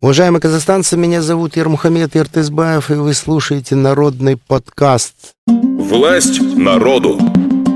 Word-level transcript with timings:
Уважаемые 0.00 0.40
казахстанцы, 0.40 0.96
меня 0.96 1.22
зовут 1.22 1.56
Ермухамед 1.56 2.14
Иртызбаев, 2.14 2.92
и 2.92 2.94
вы 2.94 3.14
слушаете 3.14 3.74
народный 3.74 4.36
подкаст. 4.36 5.34
Власть 5.48 6.40
народу. 6.40 7.18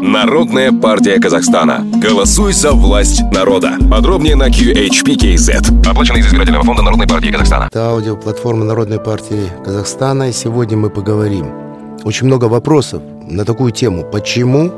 Народная 0.01 0.71
партия 0.71 1.19
Казахстана. 1.19 1.85
Голосуй 2.01 2.53
за 2.53 2.75
власть 2.75 3.23
народа. 3.33 3.73
Подробнее 3.91 4.37
на 4.37 4.51
QHPKZ. 4.51 5.91
Оплачено 5.91 6.19
из 6.19 6.29
избирательного 6.29 6.63
фонда 6.63 6.83
Народной 6.83 7.09
партии 7.09 7.33
Казахстана. 7.33 7.65
Это 7.65 7.89
аудиоплатформа 7.89 8.65
Народной 8.65 9.01
партии 9.01 9.51
Казахстана, 9.65 10.29
и 10.29 10.33
сегодня 10.33 10.77
мы 10.77 10.91
поговорим. 10.91 11.47
Очень 12.05 12.29
много 12.29 12.45
вопросов 12.45 13.03
на 13.29 13.45
такую 13.45 13.73
тему. 13.73 14.05
Почему 14.05 14.73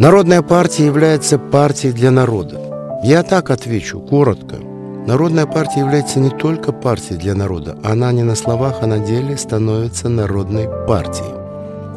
Народная 0.00 0.42
партия 0.42 0.86
является 0.86 1.38
партией 1.38 1.92
для 1.92 2.10
народа? 2.10 3.00
Я 3.04 3.22
так 3.22 3.50
отвечу, 3.50 4.00
коротко– 4.00 4.56
Народная 5.10 5.46
партия 5.46 5.80
является 5.80 6.20
не 6.20 6.30
только 6.30 6.70
партией 6.70 7.18
для 7.18 7.34
народа. 7.34 7.76
Она 7.82 8.12
не 8.12 8.22
на 8.22 8.36
словах, 8.36 8.76
а 8.80 8.86
на 8.86 9.00
деле 9.00 9.36
становится 9.36 10.08
народной 10.08 10.68
партией. 10.86 11.34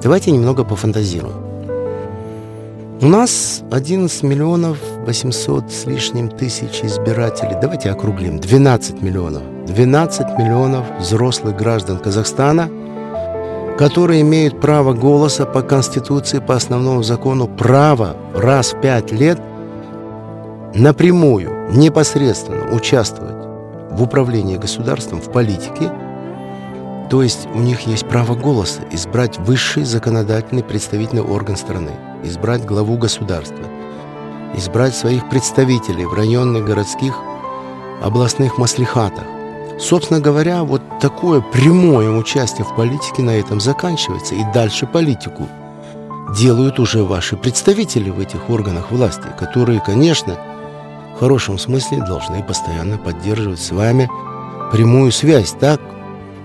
Давайте 0.02 0.31
немного 0.31 0.63
пофантазируем. 0.63 1.36
У 3.02 3.05
нас 3.05 3.62
11 3.72 4.23
миллионов 4.23 4.80
800 5.05 5.72
с 5.72 5.86
лишним 5.86 6.27
тысяч 6.27 6.81
избирателей. 6.81 7.55
Давайте 7.62 7.91
округлим. 7.91 8.39
12 8.39 9.03
миллионов. 9.03 9.44
12 9.67 10.39
миллионов 10.39 10.84
взрослых 11.00 11.55
граждан 11.55 12.00
Казахстана, 12.00 12.67
которые 13.77 14.22
имеют 14.22 14.59
право 14.59 14.94
голоса 14.94 15.45
по 15.45 15.61
Конституции, 15.61 16.39
по 16.39 16.55
основному 16.55 17.03
закону, 17.03 17.48
право 17.48 18.16
раз 18.34 18.73
в 18.73 18.81
пять 18.81 19.11
лет– 19.11 19.39
напрямую, 20.76 21.72
непосредственно 21.72 22.73
участвовать 22.73 23.45
в 23.91 24.02
управлении 24.02 24.58
государством, 24.58 25.22
в 25.22 25.31
политике, 25.31 25.91
то 27.09 27.22
есть 27.22 27.48
у 27.54 27.59
них 27.59 27.81
есть 27.81 28.08
право 28.08 28.34
голоса 28.34 28.81
избрать 28.92 29.38
высший 29.38 29.84
законодательный 29.84 30.64
представительный 30.64 31.22
орган 31.22 31.58
страны, 31.58 31.92
избрать 32.23 32.66
главу 32.66 32.97
государства, 32.97 33.66
избрать 34.56 34.95
своих 34.95 35.30
представителей 35.30 36.06
в 36.06 36.14
районных, 36.14 36.66
городских, 36.66 37.16
областных 38.02 38.58
маслихатах. 38.58 39.25
Собственно 39.80 40.19
говоря, 40.19 40.64
вот 40.64 40.81
такое 41.00 41.42
прямое 41.42 42.09
участие 42.09 42.66
в 42.66 42.75
политике 42.75 43.22
на 43.22 43.36
этом 43.36 43.59
заканчивается, 43.59 44.34
и 44.34 44.44
дальше 44.53 44.88
политику 44.88 45.47
делают 46.36 46.80
уже 46.80 47.03
ваши 47.03 47.36
представители 47.38 48.09
в 48.09 48.19
этих 48.19 48.50
органах 48.50 48.92
власти, 48.92 49.28
которые, 49.38 49.80
конечно, 49.80 50.36
в 51.16 51.19
хорошем 51.19 51.58
смысле 51.58 52.00
должны 52.00 52.44
постоянно 52.44 52.97
поддерживать 52.97 53.59
с 53.59 53.72
вами 53.72 54.09
прямую 54.72 55.11
связь. 55.11 55.52
Так 55.59 55.80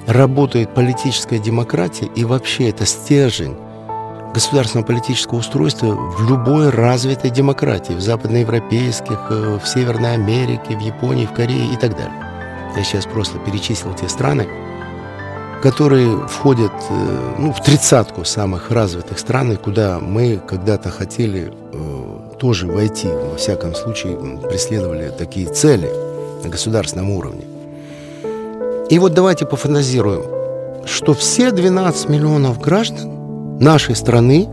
работает 0.06 0.74
политическая 0.74 1.38
демократия 1.38 2.06
и 2.14 2.24
вообще 2.24 2.70
это 2.70 2.86
стержень 2.86 3.56
государственного 4.32 4.86
политического 4.86 5.38
устройства 5.38 5.94
в 5.94 6.28
любой 6.28 6.70
развитой 6.70 7.30
демократии, 7.30 7.94
в 7.94 8.00
западноевропейских, 8.00 9.18
э, 9.30 9.58
в 9.62 9.66
Северной 9.66 10.14
Америке, 10.14 10.76
в 10.76 10.80
Японии, 10.80 11.26
в 11.26 11.32
Корее 11.32 11.72
и 11.72 11.76
так 11.76 11.92
далее. 11.92 12.12
Я 12.76 12.84
сейчас 12.84 13.06
просто 13.06 13.38
перечислил 13.38 13.94
те 13.94 14.08
страны, 14.08 14.46
которые 15.62 16.28
входят 16.28 16.72
э, 16.90 17.34
ну, 17.38 17.52
в 17.52 17.62
тридцатку 17.62 18.24
самых 18.24 18.70
развитых 18.70 19.18
стран, 19.18 19.56
куда 19.56 19.98
мы 19.98 20.40
когда-то 20.46 20.90
хотели 20.90 21.52
э, 21.72 22.27
тоже 22.38 22.66
войти, 22.66 23.08
во 23.08 23.36
всяком 23.36 23.74
случае, 23.74 24.16
преследовали 24.48 25.12
такие 25.16 25.46
цели 25.46 25.90
на 26.42 26.48
государственном 26.48 27.10
уровне. 27.10 27.44
И 28.90 28.98
вот 28.98 29.12
давайте 29.12 29.44
пофантазируем, 29.44 30.22
что 30.86 31.14
все 31.14 31.50
12 31.50 32.08
миллионов 32.08 32.60
граждан 32.60 33.58
нашей 33.58 33.94
страны 33.96 34.48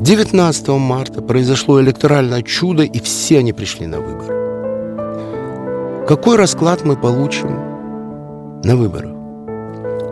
19 0.00 0.68
марта 0.68 1.22
произошло 1.22 1.80
электоральное 1.80 2.42
чудо, 2.42 2.82
и 2.82 3.00
все 3.00 3.38
они 3.38 3.52
пришли 3.52 3.86
на 3.86 4.00
выборы. 4.00 4.34
Какой 6.06 6.36
расклад 6.36 6.84
мы 6.84 6.96
получим 6.96 8.60
на 8.62 8.76
выборах? 8.76 9.12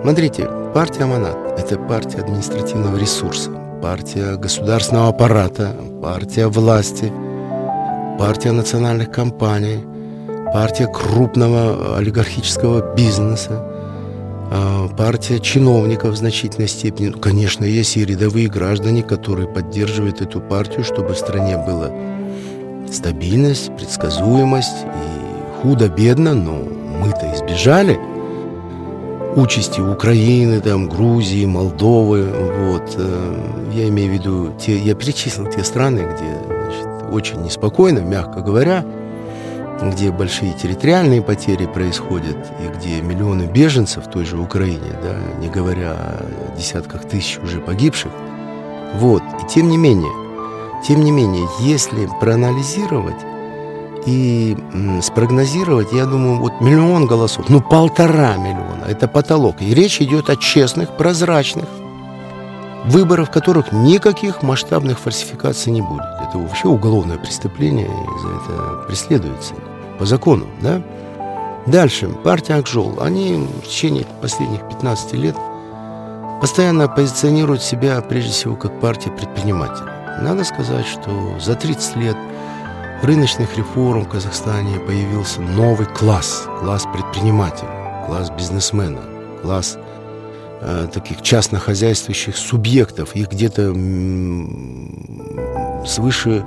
Смотрите, 0.02 0.48
партия 0.74 1.04
Аманат– 1.04 1.36
это 1.58 1.78
партия 1.78 2.20
административного 2.20 2.96
ресурса 2.96 3.63
партия 3.84 4.36
государственного 4.36 5.08
аппарата, 5.08 5.76
партия 6.02 6.48
власти, 6.48 7.12
партия 8.18 8.52
национальных 8.52 9.10
компаний, 9.10 9.80
партия 10.54 10.86
крупного 10.86 11.98
олигархического 11.98 12.94
бизнеса, 12.94 13.62
а, 14.50 14.88
партия 14.88 15.38
чиновников 15.38 16.12
в 16.12 16.16
значительной 16.16 16.68
степени. 16.68 17.08
Ну, 17.08 17.18
конечно, 17.18 17.66
есть 17.66 17.98
и 17.98 18.06
рядовые 18.06 18.48
граждане, 18.48 19.02
которые 19.02 19.48
поддерживают 19.48 20.22
эту 20.22 20.40
партию, 20.40 20.82
чтобы 20.82 21.12
в 21.12 21.18
стране 21.18 21.58
была 21.58 21.90
стабильность, 22.90 23.70
предсказуемость 23.76 24.86
и 24.86 25.60
худо-бедно, 25.60 26.32
но 26.32 26.54
мы-то 26.54 27.30
избежали– 27.34 28.00
участи 29.36 29.80
Украины, 29.80 30.60
там, 30.60 30.88
Грузии, 30.88 31.44
Молдовы. 31.44 32.24
Вот. 32.24 32.94
Э, 32.96 33.70
я 33.72 33.88
имею 33.88 34.10
в 34.10 34.14
виду, 34.14 34.52
те, 34.58 34.78
я 34.78 34.94
перечислил 34.94 35.46
те 35.46 35.64
страны, 35.64 36.00
где 36.00 36.38
значит, 36.46 37.12
очень 37.12 37.42
неспокойно, 37.42 38.00
мягко 38.00 38.40
говоря, 38.40 38.84
где 39.82 40.10
большие 40.10 40.52
территориальные 40.52 41.22
потери 41.22 41.66
происходят, 41.66 42.36
и 42.62 42.78
где 42.78 43.00
миллионы 43.00 43.44
беженцев 43.44 44.06
в 44.06 44.10
той 44.10 44.24
же 44.24 44.38
Украине, 44.38 44.92
да, 45.02 45.16
не 45.40 45.48
говоря 45.48 45.92
о 45.92 46.56
десятках 46.56 47.04
тысяч 47.04 47.38
уже 47.38 47.60
погибших. 47.60 48.12
Вот. 48.94 49.22
И 49.42 49.46
тем 49.48 49.68
не 49.68 49.76
менее, 49.76 50.12
тем 50.86 51.02
не 51.02 51.10
менее, 51.10 51.46
если 51.60 52.08
проанализировать 52.20 53.33
и 54.06 54.56
спрогнозировать, 55.02 55.92
я 55.92 56.06
думаю, 56.06 56.38
вот 56.40 56.60
миллион 56.60 57.06
голосов, 57.06 57.48
ну 57.48 57.60
полтора 57.60 58.36
миллиона, 58.36 58.84
это 58.88 59.08
потолок. 59.08 59.56
И 59.60 59.74
речь 59.74 60.00
идет 60.00 60.30
о 60.30 60.36
честных, 60.36 60.96
прозрачных 60.96 61.66
выборах, 62.84 63.28
в 63.28 63.30
которых 63.30 63.72
никаких 63.72 64.42
масштабных 64.42 64.98
фальсификаций 64.98 65.72
не 65.72 65.80
будет. 65.80 66.04
Это 66.28 66.38
вообще 66.38 66.68
уголовное 66.68 67.16
преступление, 67.16 67.86
и 67.86 68.18
за 68.20 68.28
это 68.28 68.86
преследуется 68.86 69.54
по 69.98 70.04
закону, 70.04 70.46
да? 70.60 70.82
Дальше, 71.66 72.08
партия 72.08 72.56
Акжол, 72.56 72.98
они 73.00 73.48
в 73.62 73.68
течение 73.68 74.04
последних 74.20 74.68
15 74.68 75.14
лет 75.14 75.34
постоянно 76.42 76.88
позиционируют 76.88 77.62
себя, 77.62 78.02
прежде 78.02 78.32
всего, 78.32 78.54
как 78.54 78.78
партия 78.80 79.10
предпринимателей. 79.10 79.88
Надо 80.20 80.44
сказать, 80.44 80.84
что 80.84 81.10
за 81.40 81.54
30 81.54 81.96
лет 81.96 82.16
рыночных 83.04 83.56
реформ 83.56 84.04
в 84.04 84.08
Казахстане 84.08 84.78
появился 84.80 85.40
новый 85.40 85.86
класс, 85.86 86.48
класс 86.60 86.84
предпринимателей, 86.92 87.68
класс 88.06 88.30
бизнесмена, 88.30 89.00
класс 89.42 89.78
э, 90.60 90.88
таких 90.92 91.22
частнохозяйствующих 91.22 92.36
субъектов. 92.36 93.14
Их 93.14 93.30
где-то 93.30 93.74
свыше 95.86 96.44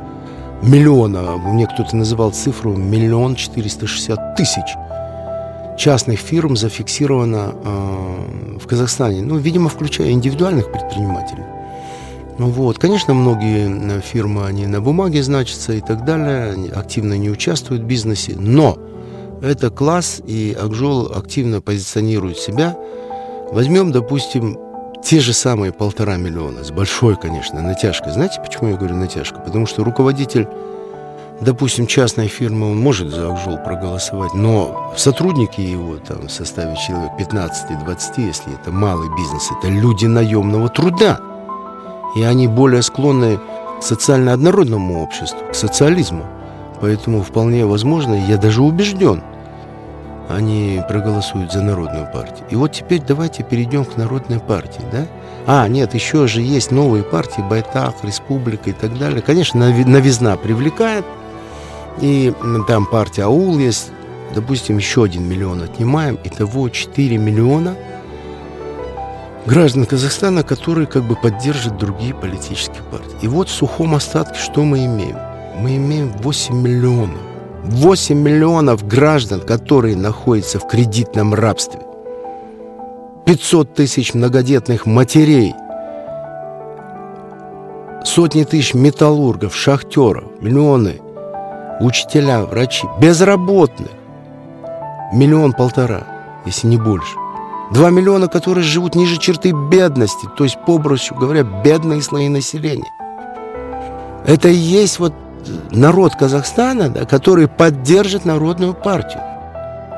миллиона, 0.64 1.38
мне 1.38 1.68
кто-то 1.68 1.96
называл 1.96 2.32
цифру 2.32 2.76
миллион 2.76 3.36
четыреста 3.36 3.86
шестьдесят 3.86 4.36
тысяч 4.36 4.76
частных 5.78 6.20
фирм 6.20 6.58
зафиксировано 6.58 7.54
э, 7.54 8.58
в 8.60 8.68
Казахстане, 8.68 9.22
ну, 9.22 9.38
видимо, 9.38 9.70
включая 9.70 10.10
индивидуальных 10.10 10.72
предпринимателей. 10.72 11.44
Ну 12.38 12.50
вот, 12.50 12.78
конечно, 12.78 13.16
многие 13.16 13.98
э, 13.98 14.02
фирмы, 14.02 14.46
они 14.46 14.68
на 14.68 14.80
бумаге 14.80 15.24
значатся 15.24 15.74
и 15.74 15.82
так 15.82 16.06
далее, 16.06 16.52
они 16.52 16.70
активно 16.70 17.18
не 17.18 17.32
участвуют 17.32 17.82
в 17.84 17.88
бизнесе, 17.88 18.36
но 18.38 18.78
это 19.42 19.72
класс, 19.72 20.22
и 20.26 20.56
Акжол 20.60 21.12
активно 21.16 21.62
позиционирует 21.62 22.38
себя. 22.38 22.78
Возьмем, 23.52 23.92
допустим, 23.92 24.60
те 25.04 25.20
же 25.20 25.34
самые 25.34 25.72
полтора 25.72 26.18
миллиона, 26.18 26.64
с 26.64 26.70
большой, 26.70 27.16
конечно, 27.16 27.62
натяжкой. 27.62 28.14
Знаете, 28.14 28.40
почему 28.40 28.70
я 28.70 28.78
говорю 28.78 28.96
натяжка? 28.96 29.40
Потому 29.40 29.66
что 29.66 29.84
руководитель, 29.84 30.48
допустим, 31.42 31.88
частной 31.88 32.28
фирмы, 32.28 32.72
он 32.72 32.78
может 32.80 33.10
за 33.10 33.32
Акжол 33.32 33.58
проголосовать, 33.58 34.36
но 34.36 34.94
сотрудники 34.96 35.62
его 35.62 35.98
там 35.98 36.28
в 36.28 36.32
составе 36.32 36.76
человек 36.76 37.14
15-20, 37.18 38.28
если 38.28 38.54
это 38.54 38.72
малый 38.72 39.10
бизнес, 39.18 39.50
это 39.58 39.70
люди 39.70 40.06
наемного 40.06 40.70
труда– 40.70 41.20
и 42.16 42.24
они 42.24 42.48
более 42.48 42.82
склонны 42.82 43.40
к 43.80 43.84
социально 43.84 44.34
однородному 44.34 45.04
обществу, 45.04 45.40
к 45.52 45.56
социализму. 45.56 46.26
Поэтому 46.82 47.22
вполне 47.22 47.66
возможно, 47.66 48.14
я 48.14 48.38
даже 48.38 48.62
убежден, 48.62 49.22
они 50.30 50.82
проголосуют 50.88 51.52
за 51.52 51.62
Народную 51.62 52.12
партию. 52.12 52.46
И 52.50 52.56
вот 52.56 52.74
теперь 52.74 53.02
давайте 53.02 53.44
перейдем 53.44 53.86
к 53.86 53.98
Народной 53.98 54.40
партии, 54.40 54.84
да? 54.92 55.08
А, 55.46 55.68
нет, 55.68 55.94
еще 55.94 56.28
же 56.28 56.42
есть 56.42 56.72
новые 56.72 57.04
партии, 57.04 57.42
Байтах, 57.42 57.96
Республика 58.04 58.70
и 58.70 58.74
так 58.74 58.98
далее. 58.98 59.22
Конечно, 59.22 59.60
новизна 59.72 60.36
привлекает. 60.36 61.06
И 62.02 62.34
там 62.68 62.86
партия 62.86 63.24
АУЛ 63.24 63.58
есть, 63.58 63.92
допустим, 64.36 64.78
еще 64.78 65.06
один 65.06 65.28
миллион 65.28 65.64
отнимаем, 65.64 66.20
итого 66.24 66.70
4 66.70 67.18
миллиона 67.18 67.76
граждан 69.48 69.86
Казахстана, 69.86 70.44
которые 70.44 70.88
как 70.88 71.04
бы 71.04 71.16
поддержат 71.16 71.78
другие 71.78 72.14
политические 72.14 72.84
партии. 72.92 73.18
И 73.22 73.28
вот 73.28 73.48
в 73.48 73.52
сухом 73.52 73.96
остатке 73.96 74.38
что 74.38 74.64
мы 74.64 74.86
имеем? 74.86 75.18
Мы 75.60 75.78
имеем 75.78 76.12
8 76.20 76.56
миллионов. 76.56 77.18
8 77.64 78.16
миллионов 78.16 78.86
граждан, 78.86 79.42
которые 79.42 79.96
находятся 79.96 80.60
в 80.60 80.68
кредитном 80.68 81.34
рабстве. 81.34 81.82
500 83.26 83.74
тысяч 83.74 84.14
многодетных 84.14 84.86
матерей, 84.86 85.54
сотни 88.06 88.44
тысяч 88.44 88.74
металлургов, 88.74 89.56
шахтеров, 89.56 90.26
миллионы 90.40 91.02
учителя, 91.82 92.42
врачи, 92.46 92.88
безработных, 93.00 93.92
миллион-полтора, 95.14 96.04
если 96.46 96.68
не 96.68 96.78
больше. 96.78 97.27
Два 97.72 97.90
миллиона, 97.90 98.28
которые 98.28 98.64
живут 98.64 98.96
ниже 98.96 99.18
черты 99.18 99.52
бедности, 99.52 100.28
то 100.38 100.44
есть, 100.44 100.58
попросту 100.66 101.16
говоря, 101.16 101.44
бедные 101.44 102.02
слои 102.02 102.30
населения. 102.30 102.92
Это 104.26 104.48
и 104.48 104.56
есть 104.56 105.00
вот 105.00 105.14
народ 105.72 106.16
Казахстана, 106.16 106.90
да, 106.90 107.06
который 107.06 107.48
поддержит 107.48 108.26
народную 108.26 108.74
партию. 108.74 109.22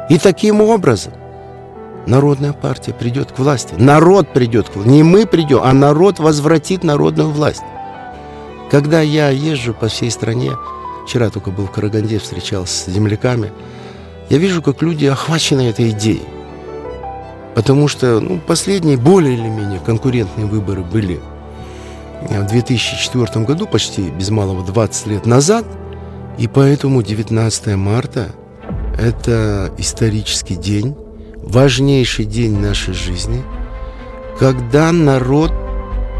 И 0.10 0.18
таким 0.18 0.62
образом 0.62 1.13
народная 2.07 2.54
партия 2.54 2.94
придет 2.94 3.31
к 3.31 3.39
власти. 3.39 3.75
Народ 3.77 4.33
придет 4.33 4.69
к 4.69 4.75
власти. 4.75 4.89
Не 4.89 5.04
мы 5.04 5.27
придем, 5.27 5.62
а 5.63 5.71
народ 5.74 6.19
возвратит 6.19 6.83
народную 6.83 7.30
власть. 7.30 7.62
Когда 8.71 9.01
я 9.01 9.30
езжу 9.30 9.74
по 9.74 9.88
всей 9.88 10.10
стране, 10.10 10.51
вчера 11.06 11.30
только 11.30 11.51
был 11.51 11.66
в 11.66 11.71
Караганде, 11.71 12.19
встречался 12.19 12.89
с 12.89 12.94
земляками, 12.94 13.51
я 14.30 14.38
вижу, 14.38 14.62
как 14.62 14.81
люди 14.81 15.06
охвачены 15.06 15.69
этой 15.69 15.89
идеей. 15.89 16.24
Потому 17.59 17.89
что 17.89 18.21
ну, 18.21 18.39
последние 18.39 18.95
более 18.95 19.33
или 19.33 19.50
менее 19.50 19.81
конкурентные 19.85 20.47
выборы 20.47 20.81
были 20.81 21.19
в 22.21 22.47
2004 22.47 23.44
году, 23.44 23.67
почти 23.67 24.09
без 24.11 24.29
малого 24.29 24.65
20 24.65 25.07
лет 25.07 25.25
назад, 25.25 25.65
и 26.38 26.47
поэтому 26.47 27.03
19 27.03 27.75
марта– 27.75 28.29
это 28.97 29.73
исторический 29.77 30.56
день, 30.56 30.95
важнейший 31.35 32.23
день 32.23 32.57
нашей 32.57 32.94
жизни, 32.94 33.44
когда 34.39 34.94
народ 34.94 35.51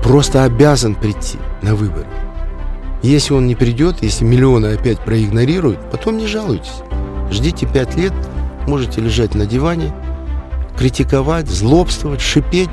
просто 0.03 0.44
обязан 0.44 0.94
прийти 0.94 1.38
на 1.62 1.74
выборы. 1.74 2.09
Если 3.01 3.33
он 3.33 3.47
не 3.47 3.56
придет, 3.56 4.03
если 4.03 4.25
миллионы 4.25 4.74
опять 4.74 5.00
проигнорируют, 5.00 5.89
потом 5.89 6.18
не 6.18 6.27
жалуйтесь. 6.27 6.81
Ждите 7.31 7.65
пять 7.65 7.95
лет, 7.95 8.12
можете 8.68 9.00
лежать 9.00 9.36
на 9.36 9.45
диване, 9.45 9.94
критиковать, 10.80 11.50
злобствовать, 11.50 12.22
шипеть, 12.22 12.70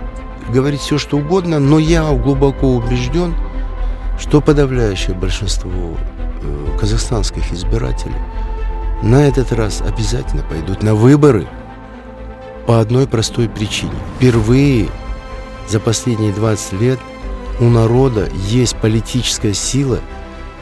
говорить 0.49 0.81
все, 0.81 0.97
что 0.97 1.19
угодно, 1.19 1.59
но 1.59 1.81
я 1.81 2.09
глубоко 2.13 2.69
убежден, 2.69 3.35
что 4.17 4.41
подавляющее 4.41 5.17
большинство 5.17 5.71
э, 5.71 6.79
казахстанских 6.79 7.53
избирателей 7.53 8.15
на 9.03 9.27
этот 9.27 9.53
раз 9.53 9.83
обязательно 9.83 10.45
пойдут 10.45 10.85
на 10.85 10.95
выборы 10.95 11.49
по 12.67 12.81
одной 12.81 13.09
простой 13.09 13.49
причине. 13.49 13.93
Впервые 14.17 14.89
за 15.69 15.81
последние 15.81 16.33
20 16.33 16.73
лет 16.81 17.01
у 17.59 17.65
народа 17.65 18.29
есть 18.49 18.77
политическая 18.77 19.53
сила– 19.53 19.99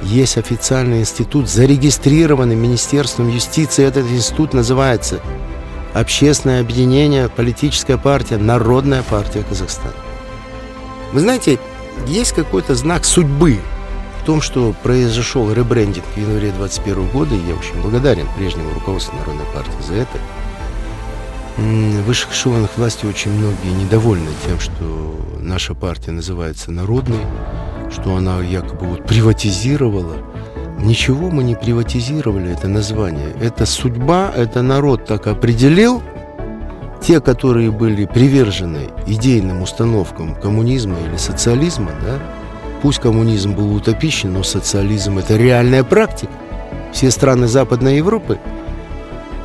есть 0.04 0.36
официальный 0.36 1.00
институт, 1.00 1.48
зарегистрированный 1.48 2.56
Министерством 2.56 3.28
юстиции. 3.28 3.84
Этот 3.84 4.06
институт 4.10 4.52
называется 4.52 5.20
Общественное 5.94 6.60
объединение, 6.60 7.28
политическая 7.28 7.96
партия, 7.96 8.36
Народная 8.36 9.04
партия 9.04 9.44
Казахстана. 9.44 9.94
Вы 11.12 11.20
знаете, 11.20 11.60
есть 12.08 12.32
какой-то 12.32 12.74
знак 12.74 13.04
судьбы 13.04 13.60
в 14.20 14.26
том, 14.26 14.42
что 14.42 14.74
произошел 14.82 15.52
ребрендинг 15.52 16.04
в 16.04 16.16
январе 16.16 16.50
2021 16.50 17.08
года, 17.10 17.36
и 17.36 17.48
я 17.48 17.54
очень 17.54 17.80
благодарен 17.80 18.26
прежнему 18.36 18.74
руководству 18.74 19.16
Народной 19.16 19.46
партии 19.54 19.86
за 19.86 19.94
это. 19.94 20.18
В 21.56 22.02
высших 22.02 22.32
эшелонах 22.32 22.70
власти 22.76 23.06
очень 23.06 23.30
многие 23.30 23.84
недовольны 23.84 24.30
тем, 24.44 24.58
что 24.58 25.16
наша 25.38 25.74
партия 25.74 26.10
называется 26.10 26.72
народной, 26.72 27.24
что 27.92 28.16
она 28.16 28.40
якобы 28.40 28.86
вот 28.86 29.06
приватизировала. 29.06 30.16
Ничего 30.84 31.30
мы 31.30 31.44
не 31.44 31.54
приватизировали, 31.54 32.52
это 32.52 32.68
название. 32.68 33.32
Это 33.40 33.64
судьба, 33.64 34.30
это 34.36 34.60
народ 34.60 35.06
так 35.06 35.26
определил. 35.26 36.02
Те, 37.00 37.22
которые 37.22 37.70
были 37.70 38.04
привержены 38.04 38.90
идейным 39.06 39.62
установкам 39.62 40.34
коммунизма 40.34 40.96
или 41.08 41.16
социализма, 41.16 41.92
да, 42.04 42.18
пусть 42.82 42.98
коммунизм 42.98 43.54
был 43.54 43.74
утопичен, 43.74 44.34
но 44.34 44.42
социализм– 44.42 45.16
это 45.20 45.38
реальная 45.38 45.84
практика. 45.84 46.32
Все 46.92 47.10
страны 47.10 47.48
Западной 47.48 47.96
Европы, 47.96 48.38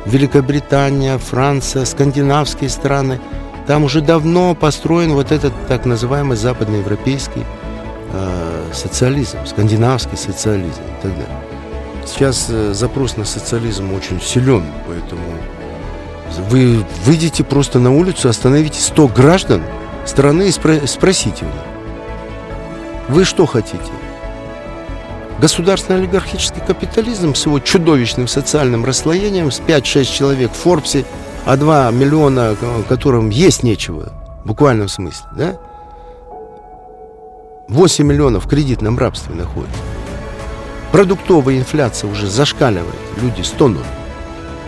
Великобритания, 0.04 1.16
Франция, 1.16 1.86
скандинавские 1.86 2.68
страны, 2.68 3.18
там 3.66 3.84
уже 3.84 4.02
давно 4.02 4.54
построен 4.54 5.14
вот 5.14 5.32
этот 5.32 5.54
так 5.68 5.86
называемый 5.86 6.36
западноевропейский 6.36 7.44
э, 8.12 8.70
социализм, 8.72 9.38
скандинавский 9.46 10.16
социализм 10.16 10.80
и 10.80 11.02
так 11.02 11.12
далее. 11.12 11.40
Сейчас 12.06 12.46
э, 12.48 12.72
запрос 12.72 13.16
на 13.16 13.24
социализм 13.24 13.92
очень 13.92 14.20
силен, 14.20 14.64
поэтому 14.86 15.22
вы 16.48 16.84
выйдете 17.04 17.44
просто 17.44 17.78
на 17.78 17.94
улицу, 17.94 18.28
остановите 18.28 18.80
100 18.80 19.08
граждан 19.08 19.62
страны 20.06 20.44
и 20.44 20.50
спро- 20.50 20.86
спросите 20.86 21.44
у 21.44 21.48
них, 21.48 21.54
вы 23.08 23.24
что 23.24 23.46
хотите? 23.46 23.78
Государственный 25.40 26.00
олигархический 26.00 26.60
капитализм 26.66 27.34
с 27.34 27.46
его 27.46 27.60
чудовищным 27.60 28.28
социальным 28.28 28.84
расслоением, 28.84 29.50
с 29.50 29.60
5-6 29.60 30.04
человек 30.04 30.52
в 30.52 30.56
Форбсе, 30.56 31.04
а 31.46 31.56
2 31.56 31.90
миллиона, 31.92 32.54
которым 32.88 33.30
есть 33.30 33.62
нечего, 33.62 34.12
в 34.44 34.48
буквальном 34.48 34.88
смысле, 34.88 35.26
да? 35.32 35.56
8 37.70 38.04
миллионов 38.04 38.46
в 38.46 38.48
кредитном 38.48 38.98
рабстве 38.98 39.34
находятся. 39.34 39.78
Продуктовая 40.90 41.56
инфляция 41.56 42.10
уже 42.10 42.28
зашкаливает, 42.28 42.96
люди 43.22 43.42
стонут. 43.42 43.84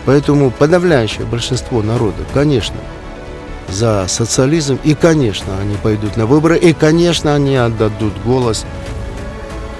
Поэтому 0.07 0.53
подавляющее 0.53 1.27
большинство 1.27 1.83
народа, 1.83 2.25
конечно, 2.33 2.77
за 3.69 4.07
социализм, 4.07 4.79
и, 4.85 4.95
конечно, 4.95 5.59
они 5.61 5.75
пойдут 5.77 6.17
на 6.17 6.27
выборы, 6.27 6.57
и, 6.57 6.73
конечно, 6.73 7.35
они 7.35 7.57
отдадут 7.57 8.13
голос 8.25 8.65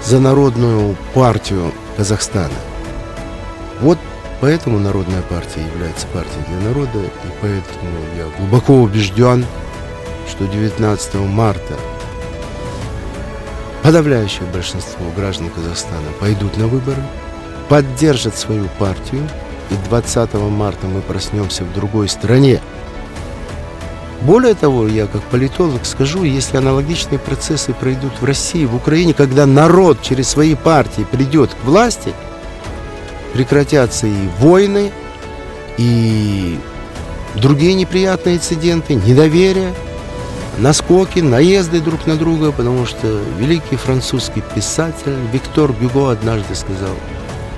за 0.03 0.19
народную 0.19 0.97
партию 1.13 1.71
Казахстана. 1.95 2.49
Вот 3.79 3.99
поэтому 4.41 4.79
Народная 4.79 5.21
партия 5.21 5.61
является 5.73 6.07
партией 6.07 6.43
для 6.49 6.69
народа, 6.69 6.99
и 6.99 7.29
поэтому 7.41 7.99
я 8.17 8.25
глубоко 8.37 8.81
убежден, 8.81 9.45
что 10.29 10.45
19 10.45 11.15
марта 11.15 11.75
подавляющее 13.83 14.47
большинство 14.53 15.05
граждан 15.15 15.49
Казахстана 15.49 16.07
пойдут 16.19 16.57
на 16.57 16.67
выборы, 16.67 17.03
поддержат 17.67 18.37
свою 18.37 18.69
партию, 18.79 19.29
и 19.69 19.89
20 19.89 20.33
марта 20.33 20.87
мы 20.87 21.01
проснемся 21.01 21.65
в 21.65 21.73
другой 21.73 22.07
стране. 22.07 22.61
Более 24.21 24.53
того, 24.53 24.87
я 24.87 25.05
как 25.05 25.21
политолог 25.23 25.85
скажу, 25.85 26.23
если 26.23 26.55
аналогичные 26.55 27.19
процессы 27.19 27.73
пройдут 27.73 28.13
в 28.21 28.23
России, 28.23 28.65
в 28.65 28.73
Украине, 28.73 29.13
когда 29.13 29.45
народ 29.45 30.01
через 30.01 30.29
свои 30.29 30.55
партии 30.55 31.05
придет 31.11 31.51
к 31.53 31.65
власти, 31.65 32.13
прекратятся 33.33 34.07
и 34.07 34.29
войны, 34.39 34.93
и 35.77 36.57
другие 37.35 37.73
неприятные 37.73 38.37
инциденты, 38.37 38.95
недоверие– 38.95 39.73
наскоки, 40.57 41.19
наезды 41.19 41.79
друг 41.79 42.05
на 42.07 42.15
друга, 42.15 42.51
потому 42.51 42.85
что 42.85 43.19
великий 43.37 43.75
французский 43.75 44.43
писатель 44.55 45.15
Виктор 45.31 45.71
Гюго 45.71 46.11
однажды 46.11 46.55
сказал, 46.55 46.95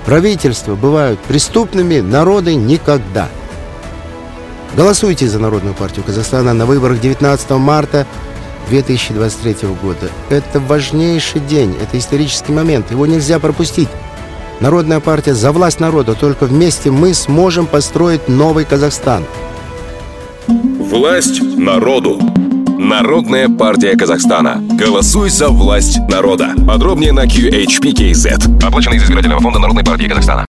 правительства 0.04 0.74
бывают 0.74 1.18
преступными, 1.20 2.00
народы 2.00 2.54
никогда. 2.54 3.28
Голосуйте 4.76 5.26
за 5.26 5.38
Народную 5.38 5.74
партию 5.74 6.04
Казахстана 6.04 6.52
на 6.52 6.66
выборах 6.66 7.00
19 7.00 7.50
марта 7.52 8.06
2023 8.68 9.68
года. 9.82 10.10
Это 10.28 10.60
важнейший 10.60 11.40
день, 11.40 11.74
это 11.80 11.98
исторический 11.98 12.52
момент, 12.52 12.90
его 12.90 13.06
нельзя 13.06 13.38
пропустить. 13.38 13.88
Народная 14.60 15.00
партия 15.00 15.34
за 15.34 15.52
власть 15.52 15.80
народа, 15.80 16.14
только 16.14 16.44
вместе 16.44 16.90
мы 16.90 17.14
сможем 17.14 17.66
построить 17.66 18.28
новый 18.28 18.64
Казахстан. 18.64 19.24
Власть 20.46 21.42
народу. 21.42 22.20
Народная 22.78 23.48
партия 23.48 23.96
Казахстана. 23.96 24.62
Голосуй 24.78 25.30
за 25.30 25.48
власть 25.48 25.98
народа. 26.08 26.54
Подробнее 26.66 27.12
на 27.12 27.26
QHPKZ. 27.26 28.64
Оплачено 28.64 28.94
из 28.94 29.04
избирательного 29.04 29.40
фонда 29.40 29.58
Народной 29.58 29.84
партии 29.84 30.08
Казахстана. 30.08 30.45